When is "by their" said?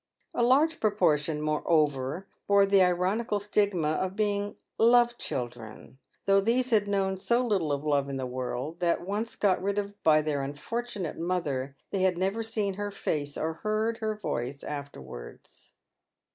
10.01-10.41